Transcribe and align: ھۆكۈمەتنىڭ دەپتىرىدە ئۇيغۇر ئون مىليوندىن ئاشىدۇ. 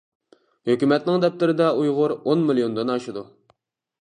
ھۆكۈمەتنىڭ 0.69 1.21
دەپتىرىدە 1.25 1.69
ئۇيغۇر 1.83 2.17
ئون 2.17 2.43
مىليوندىن 2.49 2.95
ئاشىدۇ. 2.97 3.29